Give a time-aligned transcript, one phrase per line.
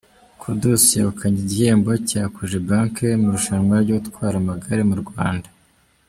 [0.39, 5.49] Kudusi yegukanye igihembo cya kojebanke mu irushanywa ryo gutwara amagare mu Rwanda